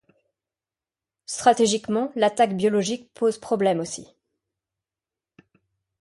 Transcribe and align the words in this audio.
Stratégiquement, 1.27 2.11
l'attaque 2.15 2.57
biologique 2.57 3.13
pose 3.13 3.37
problème 3.37 3.79
aussi. 3.79 4.07